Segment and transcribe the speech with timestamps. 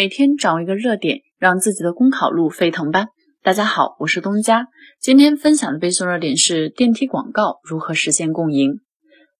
[0.00, 3.08] 每天掌握一个热点，让自己的公考路沸腾吧！
[3.42, 4.68] 大家好，我是东家。
[4.98, 8.80] 今天分享的背诵热点是电梯广告如何实现共赢。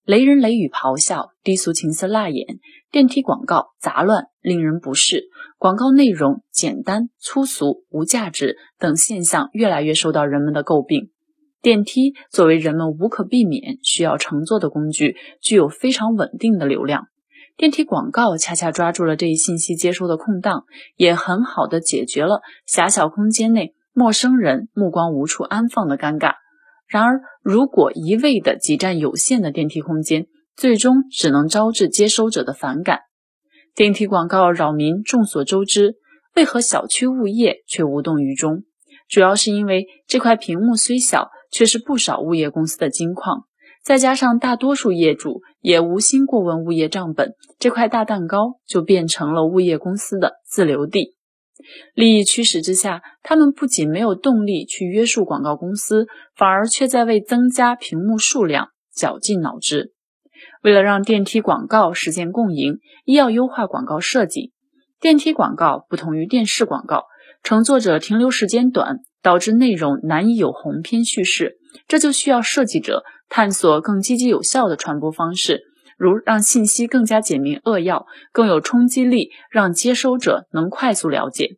[0.04, 2.59] 雷人雷语咆哮，低俗情色辣眼，
[2.93, 5.31] 电梯广告杂乱，令人不适。
[5.57, 11.08] 广告内容简单、粗俗、无价值等现象越来越受到人们的诟病。
[11.62, 17.06] 电梯作为人们无可避免需要乘坐的工具，具有非常稳定的流量。
[17.61, 20.64] 电梯广告恰恰抓住了这一信息接收的空档，
[20.96, 26.37] 也很好的解决了狭小空间内陌生人目光无处安放的尴尬。
[26.88, 33.01] 然而，如果一味的挤占有限的电梯空间，最终只能招致接收者的反感。
[33.74, 35.96] 电梯广告扰民，众所周知，
[36.34, 38.62] 为何小区物业却无动于衷？
[39.06, 43.45] 主要是因为这块屏幕虽小，却是不少物业公司的金矿。
[43.82, 51.16] 再加上大多数业主也无心过问物业账本，这块大蛋糕就变成了物业公司的自留地。
[51.95, 59.93] 利益驱使之下，他们不仅没有动力去约束广告公司，反而却在为增加屏幕数量绞尽脑汁。
[60.62, 64.53] 为了让电梯广告实现共赢，一要优化广告设计。
[64.98, 67.04] 电梯广告不同于电视广告，
[67.42, 73.04] 乘坐者停留时间短，导致内容难以有鸿篇叙事，这就需要设计者。
[73.31, 75.62] 探索更积极有效的传播方式，
[75.97, 81.56] 如让信息更加简明扼要、更有冲击力，让接收者能快速了解。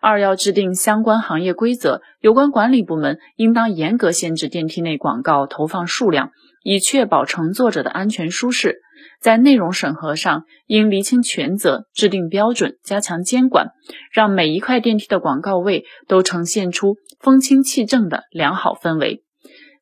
[0.00, 6.30] 二要制定相关行业规则，有关管理部门应当严格限制电梯内广告投放数量，
[6.62, 8.80] 以确保乘坐者的安全舒适。
[9.20, 13.68] 在内容审核上，应厘清权责，制定标准，加强监管，
[14.12, 19.24] 让每一块电梯的广告位都呈现出风清气正的良好氛围。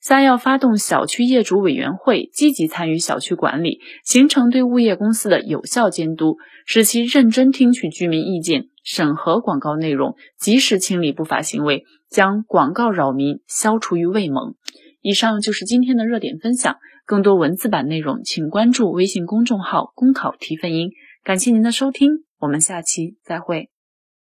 [0.01, 14.55] 三要发动小区业主委员会，积极参与小区管理，形成对物业公司的有效监督，使其认真听取居民意见，审核广告内容，及时清理不法行为，将广告扰民消除于未萌。
[15.03, 20.91] 以上就是今天的热点分享，更多文字版内容，请关注微信公众号“公考提分音”。
[21.23, 23.69] 感谢您的收听，我们下期再会。